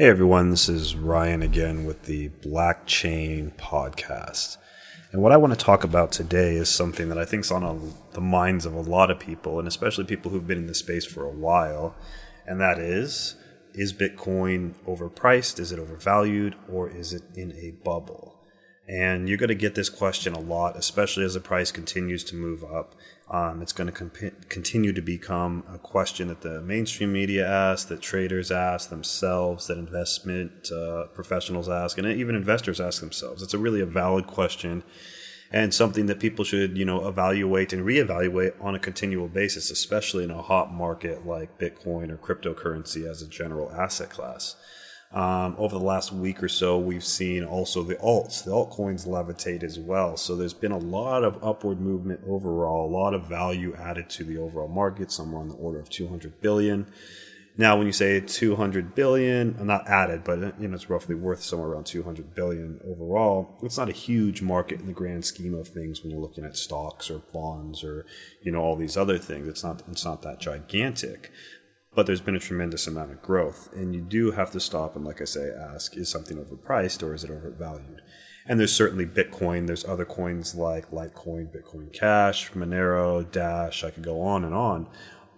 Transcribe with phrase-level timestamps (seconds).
[0.00, 4.56] Hey everyone, this is Ryan again with the Blockchain Podcast.
[5.12, 7.62] And what I want to talk about today is something that I think is on
[7.62, 10.74] a, the minds of a lot of people, and especially people who've been in the
[10.74, 11.94] space for a while.
[12.46, 13.36] And that is
[13.74, 15.60] is Bitcoin overpriced?
[15.60, 16.56] Is it overvalued?
[16.72, 18.40] Or is it in a bubble?
[18.88, 22.36] And you're going to get this question a lot, especially as the price continues to
[22.36, 22.94] move up.
[23.30, 27.88] Um, it's going to comp- continue to become a question that the mainstream media asks,
[27.88, 33.40] that traders ask themselves, that investment uh, professionals ask, and even investors ask themselves.
[33.40, 34.82] It's a really a valid question
[35.52, 40.24] and something that people should, you know, evaluate and reevaluate on a continual basis, especially
[40.24, 44.54] in a hot market like Bitcoin or cryptocurrency as a general asset class.
[45.12, 49.64] Um, over the last week or so, we've seen also the alts, the altcoins levitate
[49.64, 50.16] as well.
[50.16, 54.24] So there's been a lot of upward movement overall, a lot of value added to
[54.24, 56.86] the overall market, somewhere on the order of 200 billion.
[57.56, 61.70] Now, when you say 200 billion, not added, but you know it's roughly worth somewhere
[61.70, 63.58] around 200 billion overall.
[63.62, 66.56] It's not a huge market in the grand scheme of things when you're looking at
[66.56, 68.06] stocks or bonds or
[68.42, 69.48] you know all these other things.
[69.48, 71.32] It's not it's not that gigantic
[71.94, 73.68] but there's been a tremendous amount of growth.
[73.72, 77.14] And you do have to stop and, like I say, ask is something overpriced or
[77.14, 78.02] is it overvalued?
[78.46, 79.66] And there's certainly Bitcoin.
[79.66, 83.84] There's other coins like Litecoin, Bitcoin Cash, Monero, Dash.
[83.84, 84.88] I could go on and on.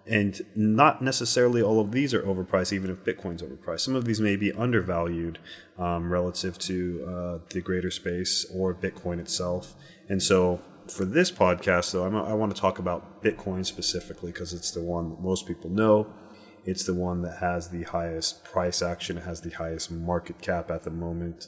[0.05, 3.81] And not necessarily all of these are overpriced, even if Bitcoin's overpriced.
[3.81, 5.39] Some of these may be undervalued
[5.77, 9.75] um, relative to uh, the greater space or Bitcoin itself.
[10.09, 14.53] And so for this podcast, though, I'm, i want to talk about Bitcoin specifically because
[14.53, 16.07] it's the one that most people know.
[16.65, 20.83] It's the one that has the highest price action, has the highest market cap at
[20.83, 21.47] the moment,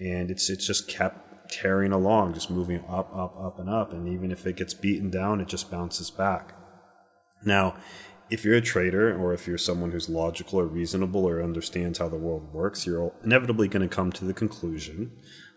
[0.00, 3.92] and it's it's just kept tearing along, just moving up, up, up, and up.
[3.92, 6.54] And even if it gets beaten down, it just bounces back.
[7.44, 7.76] Now,
[8.30, 12.08] if you're a trader or if you're someone who's logical or reasonable or understands how
[12.08, 15.12] the world works, you're inevitably going to come to the conclusion,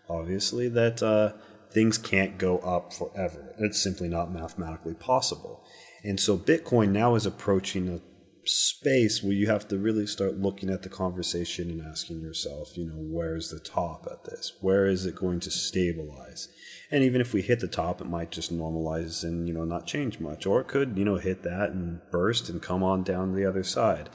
[0.08, 1.32] obviously, that uh,
[1.72, 3.54] things can't go up forever.
[3.58, 5.64] It's simply not mathematically possible.
[6.04, 8.00] And so Bitcoin now is approaching a
[8.48, 12.86] space where you have to really start looking at the conversation and asking yourself, you
[12.86, 14.52] know, where's the top at this?
[14.60, 16.48] Where is it going to stabilize?
[16.90, 19.86] And even if we hit the top, it might just normalize and, you know, not
[19.86, 20.46] change much.
[20.46, 23.62] Or it could, you know, hit that and burst and come on down the other
[23.62, 24.08] side.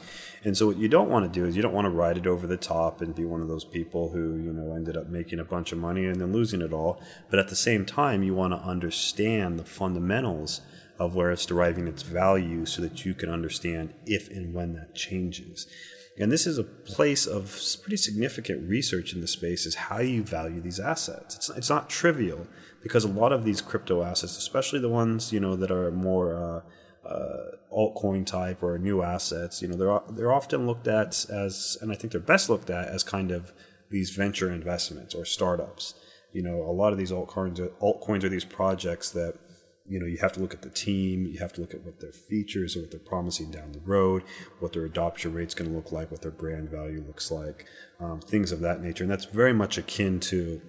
[0.44, 2.26] And so what you don't want to do is you don't want to ride it
[2.26, 5.40] over the top and be one of those people who, you know, ended up making
[5.40, 7.00] a bunch of money and then losing it all.
[7.30, 10.62] But at the same time, you want to understand the fundamentals
[11.04, 14.96] of where it's deriving its value so that you can understand if and when that
[14.96, 15.68] changes.
[16.18, 20.24] And this is a place of pretty significant research in the space is how you
[20.24, 21.36] value these assets.
[21.36, 22.48] It's, it's not trivial
[22.84, 26.36] because a lot of these crypto assets, especially the ones, you know, that are more
[26.36, 31.78] uh, uh, altcoin type or new assets, you know, they're, they're often looked at as,
[31.82, 33.52] and I think they're best looked at as kind of
[33.90, 35.96] these venture investments or startups.
[36.32, 39.36] You know, a lot of these altcoins are, altcoins are these projects that
[39.86, 42.00] you know you have to look at the team you have to look at what
[42.00, 44.24] their features or what they're promising down the road
[44.60, 47.66] what their adoption rate's going to look like what their brand value looks like
[48.04, 49.04] um, things of that nature.
[49.04, 50.62] And that's very much akin to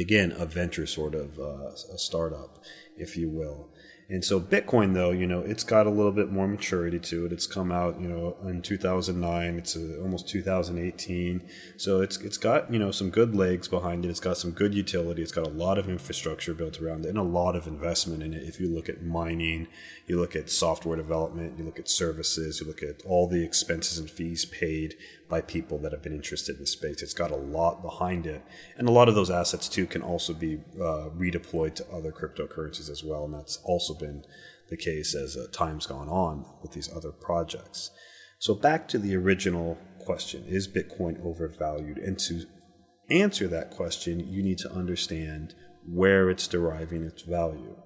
[0.00, 2.64] again a venture sort of uh, a startup
[2.96, 3.68] if you will
[4.12, 7.32] and so Bitcoin, though, you know, it's got a little bit more maturity to it.
[7.32, 9.56] It's come out, you know, in 2009.
[9.56, 11.40] It's a, uh, almost 2018.
[11.78, 14.10] So it's it's got you know some good legs behind it.
[14.10, 15.22] It's got some good utility.
[15.22, 18.34] It's got a lot of infrastructure built around it and a lot of investment in
[18.34, 18.42] it.
[18.42, 19.66] If you look at mining,
[20.06, 23.98] you look at software development, you look at services, you look at all the expenses
[23.98, 24.94] and fees paid
[25.32, 27.00] by people that have been interested in the space.
[27.00, 28.44] It's got a lot behind it,
[28.76, 32.90] and a lot of those assets too can also be uh, redeployed to other cryptocurrencies
[32.90, 34.26] as well, and that's also been
[34.68, 37.90] the case as uh, time's gone on with these other projects.
[38.40, 41.96] So back to the original question: Is Bitcoin overvalued?
[41.96, 42.44] And to
[43.08, 45.54] answer that question, you need to understand
[45.88, 47.81] where it's deriving its value.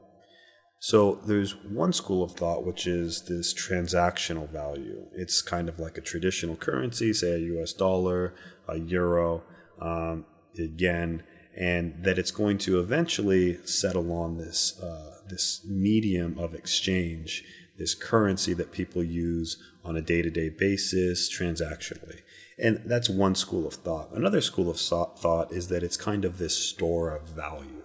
[0.78, 5.06] So there's one school of thought which is this transactional value.
[5.12, 8.34] It's kind of like a traditional currency, say a US dollar,
[8.68, 9.42] a euro,
[9.80, 10.26] um,
[10.58, 11.22] again,
[11.56, 17.42] and that it's going to eventually settle on this uh, this medium of exchange,
[17.78, 22.20] this currency that people use on a day to day basis, transactionally.
[22.58, 24.12] And that's one school of thought.
[24.12, 27.75] Another school of thought is that it's kind of this store of value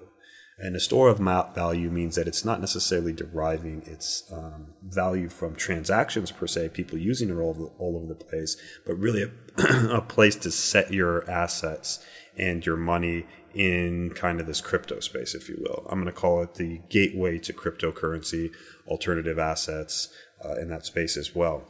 [0.61, 1.17] and a store of
[1.55, 6.99] value means that it's not necessarily deriving its um, value from transactions per se, people
[6.99, 8.55] using it all over, all over the place,
[8.85, 9.31] but really a,
[9.97, 12.05] a place to set your assets
[12.37, 13.25] and your money
[13.55, 15.83] in kind of this crypto space, if you will.
[15.89, 18.51] I'm going to call it the gateway to cryptocurrency,
[18.87, 20.09] alternative assets
[20.45, 21.63] uh, in that space as well.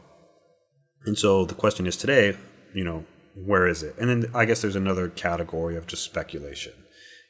[1.06, 2.36] And so the question is today,
[2.74, 3.06] you know,
[3.36, 3.96] where is it?
[3.98, 6.74] And then I guess there's another category of just speculation.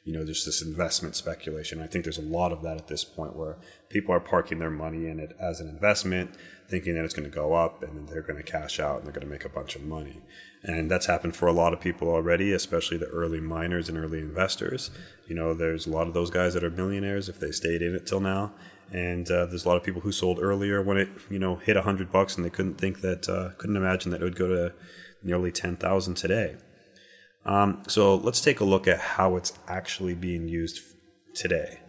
[0.04, 1.80] You know, just this investment speculation.
[1.80, 3.56] I think there's a lot of that at this point where
[3.88, 6.34] people are parking their money in it as an investment,
[6.68, 9.06] thinking that it's going to go up and then they're going to cash out and
[9.06, 10.22] they're going to make a bunch of money.
[10.64, 14.18] And that's happened for a lot of people already, especially the early miners and early
[14.18, 14.90] investors.
[15.28, 17.94] You know, there's a lot of those guys that are millionaires if they stayed in
[17.94, 18.52] it till now.
[18.92, 21.76] And uh, there's a lot of people who sold earlier when it, you know, hit
[21.76, 24.48] a hundred bucks and they couldn't think that, uh, couldn't imagine that it would go
[24.48, 24.74] to
[25.22, 26.56] nearly 10,000 today.
[27.44, 30.80] Um, so let's take a look at how it's actually being used
[31.34, 31.80] today.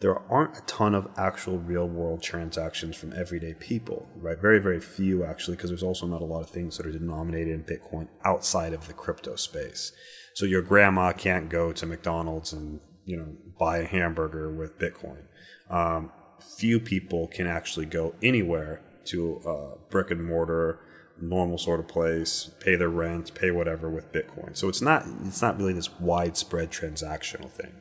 [0.00, 4.38] There aren't a ton of actual real world transactions from everyday people, right?
[4.38, 7.52] Very, very few actually, because there's also not a lot of things that are denominated
[7.52, 9.92] in Bitcoin outside of the crypto space.
[10.34, 15.24] So your grandma can't go to McDonald's and, you know, buy a hamburger with Bitcoin.
[15.68, 16.12] Um,
[16.56, 20.80] few people can actually go anywhere to a brick and mortar
[21.20, 24.56] normal sort of place, pay their rent, pay whatever with Bitcoin.
[24.56, 27.80] So it's not it's not really this widespread transactional thing.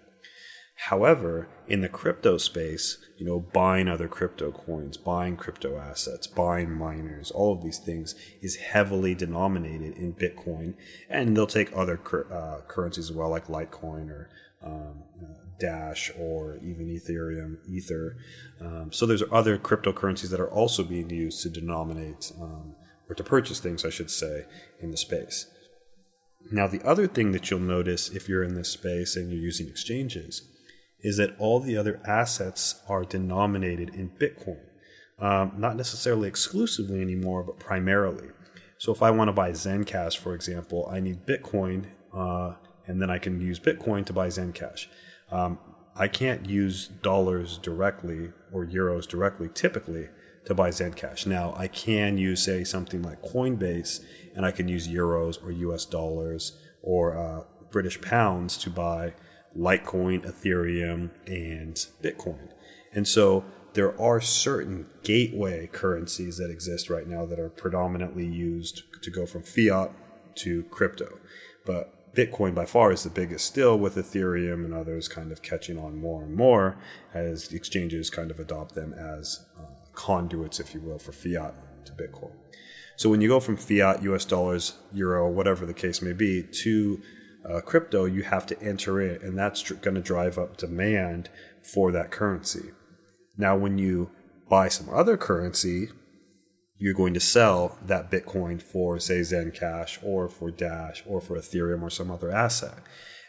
[0.83, 6.71] However, in the crypto space, you know, buying other crypto coins, buying crypto assets, buying
[6.71, 10.75] miners, all of these things is heavily denominated in Bitcoin,
[11.09, 11.99] and they'll take other
[12.31, 14.29] uh, currencies as well, like Litecoin or
[14.63, 18.15] um, uh, Dash or even Ethereum, Ether.
[18.61, 22.75] Um, so there's other cryptocurrencies that are also being used to denominate um,
[23.09, 24.45] or to purchase things, I should say,
[24.79, 25.47] in the space.
[26.51, 29.67] Now, the other thing that you'll notice if you're in this space and you're using
[29.67, 30.43] exchanges
[31.01, 34.61] is that all the other assets are denominated in Bitcoin.
[35.19, 38.29] Um, not necessarily exclusively anymore, but primarily.
[38.77, 42.53] So if I want to buy Zencash, for example, I need Bitcoin, uh,
[42.87, 44.87] and then I can use Bitcoin to buy Zencash.
[45.31, 45.59] Um,
[45.95, 50.07] I can't use dollars directly or euros directly typically
[50.49, 51.25] to buy Zencash.
[51.25, 54.03] Now, I can use, say, something like Coinbase,
[54.35, 59.13] and I can use euros or US dollars or uh, British pounds to buy
[59.57, 62.49] Litecoin, Ethereum, and Bitcoin.
[62.91, 68.83] And so there are certain gateway currencies that exist right now that are predominantly used
[69.03, 69.91] to go from fiat
[70.35, 71.19] to crypto.
[71.65, 75.77] But Bitcoin by far is the biggest still, with Ethereum and others kind of catching
[75.77, 76.77] on more and more
[77.13, 79.68] as exchanges kind of adopt them as uh,
[79.99, 81.53] conduits, if you will, for fiat
[81.85, 82.31] to Bitcoin.
[82.95, 87.01] So when you go from fiat, US dollars, euro, whatever the case may be, to
[87.47, 91.29] uh, crypto, you have to enter it, and that's tr- going to drive up demand
[91.61, 92.71] for that currency.
[93.37, 94.09] Now, when you
[94.49, 95.89] buy some other currency,
[96.77, 101.81] you're going to sell that Bitcoin for, say, Zencash or for Dash or for Ethereum
[101.81, 102.77] or some other asset.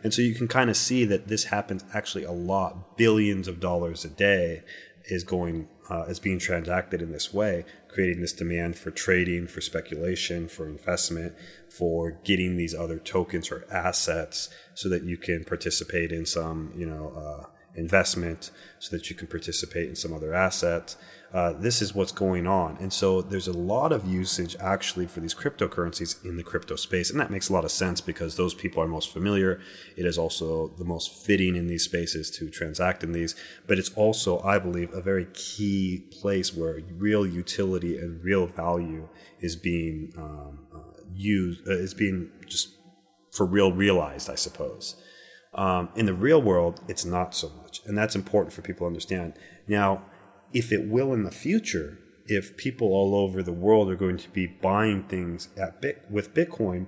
[0.02, 3.58] And so you can kind of see that this happens actually a lot, billions of
[3.58, 4.62] dollars a day
[5.06, 9.60] is going uh, is being transacted in this way, creating this demand for trading, for
[9.60, 11.34] speculation, for investment,
[11.68, 16.86] for getting these other tokens or assets, so that you can participate in some, you
[16.86, 20.94] know, uh, investment, so that you can participate in some other asset,
[21.32, 22.76] uh, this is what's going on.
[22.80, 27.10] And so there's a lot of usage actually for these cryptocurrencies in the crypto space.
[27.10, 29.60] And that makes a lot of sense because those people are most familiar.
[29.96, 33.36] It is also the most fitting in these spaces to transact in these.
[33.68, 39.08] But it's also, I believe, a very key place where real utility and real value
[39.38, 42.76] is being um, uh, used, uh, is being just
[43.30, 44.96] for real realized, I suppose.
[45.54, 47.82] Um, in the real world, it's not so much.
[47.86, 49.34] And that's important for people to understand.
[49.68, 50.02] Now,
[50.52, 54.28] if it will in the future, if people all over the world are going to
[54.30, 56.86] be buying things at Bit- with Bitcoin,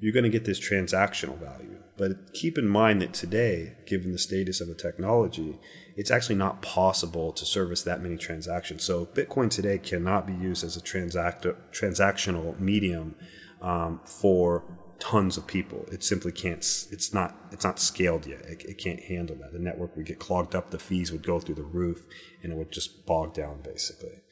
[0.00, 1.78] you're going to get this transactional value.
[1.96, 5.58] But keep in mind that today, given the status of the technology,
[5.96, 8.82] it's actually not possible to service that many transactions.
[8.82, 13.14] So Bitcoin today cannot be used as a transact- transactional medium
[13.62, 14.64] um, for
[14.98, 15.86] tons of people.
[15.90, 16.58] It simply can't.
[16.90, 17.36] It's not.
[17.52, 18.40] It's not scaled yet.
[18.42, 19.52] It, it, can't handle that.
[19.52, 20.70] The network would get clogged up.
[20.70, 22.04] The fees would go through the roof,
[22.42, 24.22] and it would just bog down basically.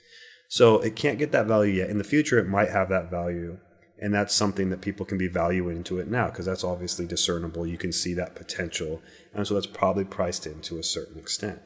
[0.49, 1.91] So it can't get that value yet.
[1.91, 3.59] In the future, it might have that value,
[3.99, 7.67] and that's something that people can be valuing into it now because that's obviously discernible.
[7.67, 9.01] You can see that potential,
[9.33, 11.61] and so that's probably priced in to a certain extent.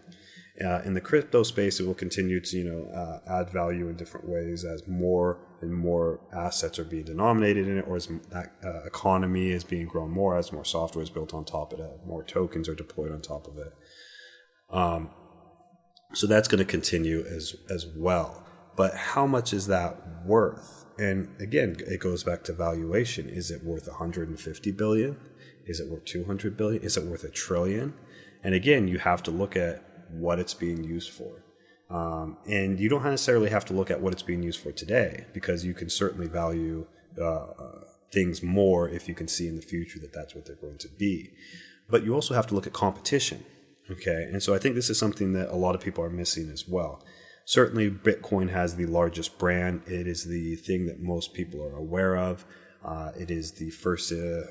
[0.64, 3.96] Uh, in the crypto space, it will continue to you know uh, add value in
[3.96, 8.52] different ways as more and more assets are being denominated in it, or as that
[8.64, 11.90] uh, economy is being grown more, as more software is built on top of it,
[12.06, 13.72] more tokens are deployed on top of it.
[14.70, 15.10] Um,
[16.12, 18.46] so that's going to continue as as well.
[18.76, 20.84] But how much is that worth?
[20.98, 23.28] And again, it goes back to valuation.
[23.28, 25.16] Is it worth 150 billion?
[25.66, 26.82] Is it worth 200 billion?
[26.82, 27.94] Is it worth a trillion?
[28.42, 31.42] And again, you have to look at what it's being used for.
[31.88, 35.26] Um, and you don't necessarily have to look at what it's being used for today
[35.32, 36.86] because you can certainly value
[37.22, 37.46] uh,
[38.12, 40.88] things more if you can see in the future that that's what they're going to
[40.88, 41.30] be.
[41.88, 43.44] But you also have to look at competition.
[43.90, 44.28] Okay.
[44.32, 46.66] And so I think this is something that a lot of people are missing as
[46.66, 47.04] well.
[47.44, 49.82] Certainly, Bitcoin has the largest brand.
[49.86, 52.44] It is the thing that most people are aware of.
[52.84, 54.42] Uh, it is the first uh,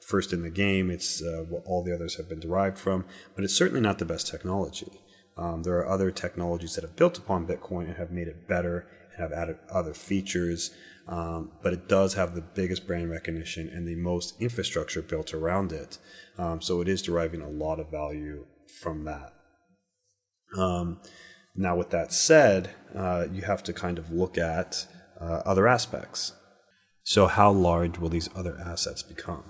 [0.00, 0.88] first in the game.
[0.88, 4.04] It's uh, what all the others have been derived from, but it's certainly not the
[4.04, 4.92] best technology.
[5.36, 8.86] Um, there are other technologies that have built upon Bitcoin and have made it better
[9.12, 10.70] and have added other features,
[11.08, 15.72] um, but it does have the biggest brand recognition and the most infrastructure built around
[15.72, 15.98] it.
[16.38, 18.46] Um, so it is deriving a lot of value
[18.80, 19.32] from that.
[20.56, 21.00] Um,
[21.54, 24.86] now, with that said, uh, you have to kind of look at
[25.20, 26.32] uh, other aspects.
[27.02, 29.44] So, how large will these other assets become?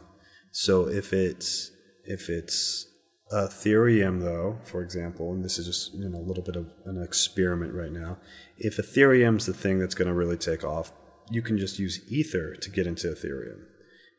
[0.52, 1.70] So, if it's
[2.04, 2.86] if it's
[3.32, 7.02] Ethereum, though, for example, and this is just you know a little bit of an
[7.02, 8.18] experiment right now.
[8.56, 10.92] If Ethereum's the thing that's going to really take off,
[11.30, 13.62] you can just use Ether to get into Ethereum,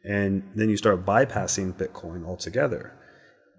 [0.03, 2.97] and then you start bypassing Bitcoin altogether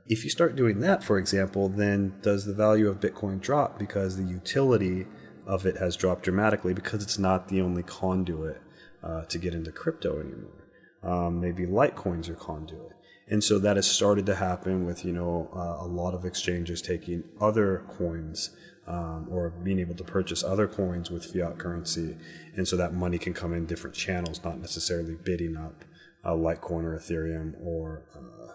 [0.09, 4.17] if you start doing that, for example, then does the value of Bitcoin drop because
[4.17, 5.07] the utility
[5.47, 8.61] of it has dropped dramatically because it's not the only conduit
[9.02, 10.64] uh, to get into crypto anymore?
[11.02, 12.93] Um, maybe Litecoins are conduit.
[13.30, 16.80] And so that has started to happen with, you know, uh, a lot of exchanges
[16.80, 18.50] taking other coins
[18.87, 22.16] um, or being able to purchase other coins with fiat currency.
[22.56, 25.85] And so that money can come in different channels, not necessarily bidding up
[26.25, 28.52] a Litecoin or Ethereum or uh,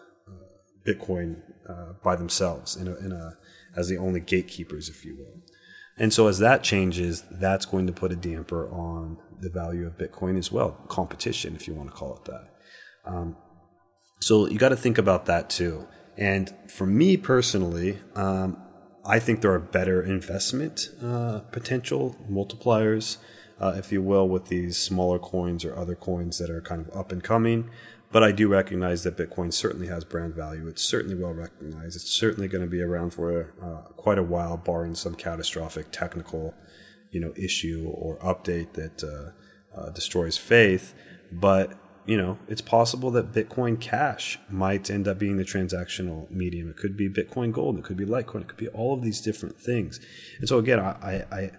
[0.86, 3.38] Bitcoin uh, by themselves in a, in a,
[3.76, 5.42] as the only gatekeepers, if you will.
[5.98, 9.98] And so as that changes, that's going to put a damper on the value of
[9.98, 12.50] Bitcoin as well, competition, if you want to call it that.
[13.06, 13.38] Um,
[14.24, 15.88] so you got to think about that too.
[16.18, 18.58] And for me personally, um,
[19.06, 23.18] I think there are better investment uh, potential multipliers,
[23.60, 26.96] uh, if you will, with these smaller coins or other coins that are kind of
[26.96, 27.70] up and coming.
[28.14, 30.68] But I do recognize that Bitcoin certainly has brand value.
[30.68, 31.96] It's certainly well recognized.
[31.96, 36.54] It's certainly going to be around for uh, quite a while, barring some catastrophic technical,
[37.12, 40.94] you know, issue or update that uh, uh, destroys faith.
[41.32, 41.74] But
[42.06, 46.70] you know, it's possible that Bitcoin Cash might end up being the transactional medium.
[46.70, 47.78] It could be Bitcoin Gold.
[47.78, 48.42] It could be Litecoin.
[48.42, 50.00] It could be all of these different things.
[50.40, 51.52] And so again, I, I,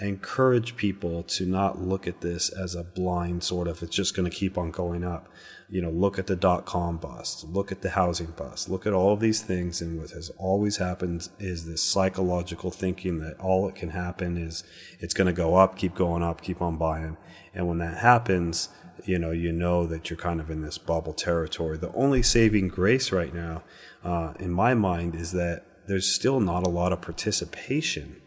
[0.00, 4.16] I encourage people to not look at this as a blind sort of, it's just
[4.16, 5.28] going to keep on going up
[5.72, 8.92] you know, look at the dot com bust, look at the housing bust, look at
[8.92, 9.80] all of these things.
[9.80, 14.64] And what has always happened is this psychological thinking that all it can happen is
[15.00, 17.16] it's going to go up, keep going up, keep on buying.
[17.54, 18.68] And when that happens,
[19.04, 21.78] you know, you know that you're kind of in this bubble territory.
[21.78, 23.62] The only saving grace right now,
[24.04, 28.20] uh, in my mind, is that there's still not a lot of participation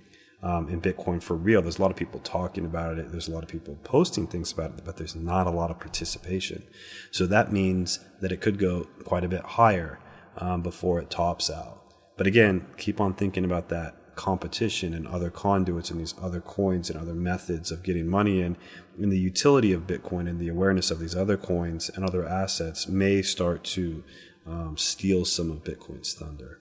[0.43, 1.61] um, in Bitcoin for real.
[1.61, 3.11] There's a lot of people talking about it.
[3.11, 5.79] There's a lot of people posting things about it, but there's not a lot of
[5.79, 6.63] participation.
[7.11, 9.99] So that means that it could go quite a bit higher
[10.37, 11.81] um, before it tops out.
[12.17, 16.89] But again, keep on thinking about that competition and other conduits and these other coins
[16.89, 18.57] and other methods of getting money in.
[18.99, 22.87] And the utility of Bitcoin and the awareness of these other coins and other assets
[22.87, 24.03] may start to
[24.45, 26.59] um, steal some of Bitcoin's thunder.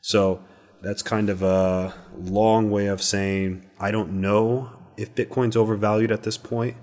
[0.00, 0.42] So
[0.82, 6.22] that's kind of a long way of saying I don't know if Bitcoin's overvalued at
[6.22, 6.76] this point,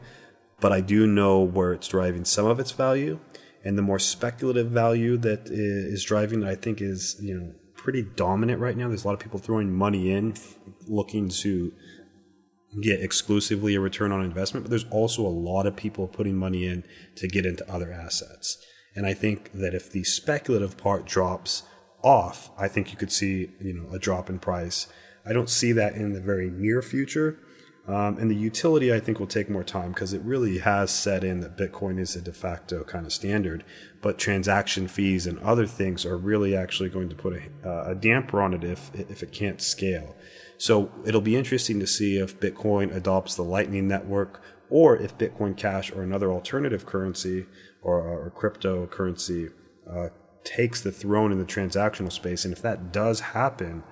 [0.59, 3.19] but I do know where it's driving some of its value.
[3.65, 8.59] And the more speculative value that is driving, I think, is you know pretty dominant
[8.59, 8.87] right now.
[8.87, 10.33] There's a lot of people throwing money in,
[10.87, 11.71] looking to
[12.81, 16.65] get exclusively a return on investment, but there's also a lot of people putting money
[16.65, 16.83] in
[17.17, 18.57] to get into other assets.
[18.95, 21.63] And I think that if the speculative part drops,
[22.03, 24.87] off, I think you could see you know a drop in price.
[25.25, 27.39] I don't see that in the very near future.
[27.85, 31.23] Um, and the utility, I think, will take more time because it really has set
[31.23, 33.65] in that Bitcoin is a de facto kind of standard.
[34.01, 37.95] But transaction fees and other things are really actually going to put a, uh, a
[37.95, 40.15] damper on it if, if it can't scale.
[40.57, 45.57] So it'll be interesting to see if Bitcoin adopts the Lightning Network or if Bitcoin
[45.57, 47.47] Cash or another alternative currency
[47.81, 49.51] or, or cryptocurrency
[49.89, 50.07] uh,
[50.45, 52.45] takes the throne in the transactional space.
[52.45, 53.83] And if that does happen,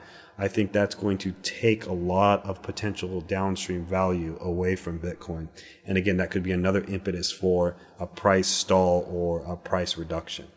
[0.42, 5.50] I think that's going to take a lot of potential downstream value away from Bitcoin.
[5.86, 10.48] And again, that could be another impetus for a price stall or a price reduction.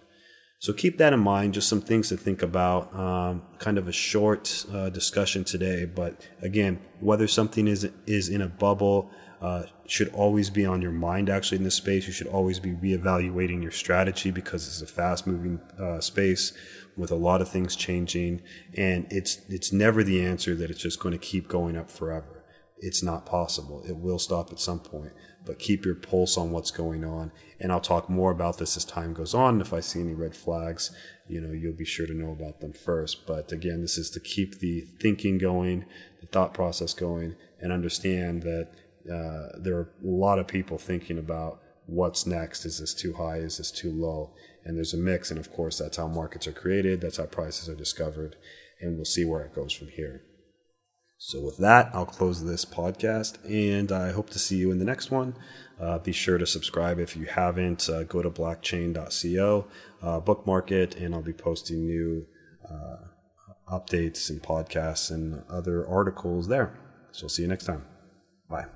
[0.58, 2.94] So keep that in mind, just some things to think about.
[2.94, 8.40] Um, kind of a short uh, discussion today, but again, whether something is is in
[8.40, 9.10] a bubble,
[9.44, 12.06] uh, should always be on your mind actually in this space.
[12.06, 16.54] You should always be reevaluating your strategy because it's a fast moving uh, space
[16.96, 18.40] with a lot of things changing.
[18.74, 22.42] And it's, it's never the answer that it's just going to keep going up forever.
[22.78, 23.84] It's not possible.
[23.86, 25.12] It will stop at some point.
[25.44, 27.30] but keep your pulse on what's going on.
[27.60, 29.60] And I'll talk more about this as time goes on.
[29.60, 30.90] If I see any red flags,
[31.28, 33.26] you know, you'll be sure to know about them first.
[33.26, 35.84] But again, this is to keep the thinking going,
[36.20, 38.70] the thought process going, and understand that
[39.11, 42.64] uh, there are a lot of people thinking about what's next.
[42.64, 43.37] Is this too high?
[43.37, 44.32] Is this too low?
[44.64, 45.30] And there's a mix.
[45.30, 47.00] And of course, that's how markets are created.
[47.00, 48.37] That's how prices are discovered.
[48.80, 50.23] And we'll see where it goes from here.
[51.18, 54.84] So, with that, I'll close this podcast and I hope to see you in the
[54.84, 55.34] next one.
[55.80, 57.88] Uh, be sure to subscribe if you haven't.
[57.88, 59.66] Uh, go to blockchain.co,
[60.02, 62.26] uh, bookmark it, and I'll be posting new
[62.70, 62.96] uh,
[63.73, 66.78] updates and podcasts and other articles there.
[67.12, 67.87] So, see you next time.
[68.50, 68.66] Bye.